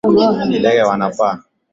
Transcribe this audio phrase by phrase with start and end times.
[0.53, 1.35] Ndege wanapaa.